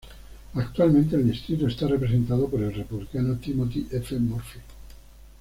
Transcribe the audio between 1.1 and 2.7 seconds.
el distrito está representado por